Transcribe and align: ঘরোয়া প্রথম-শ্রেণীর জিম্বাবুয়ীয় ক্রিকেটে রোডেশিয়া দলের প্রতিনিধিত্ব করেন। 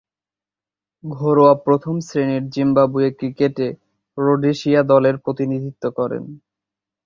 ঘরোয়া 1.03 1.53
প্রথম-শ্রেণীর 1.65 2.43
জিম্বাবুয়ীয় 2.49 3.11
ক্রিকেটে 3.17 3.67
রোডেশিয়া 4.17 4.81
দলের 4.83 5.15
প্রতিনিধিত্ব 5.17 5.83
করেন। 5.97 6.23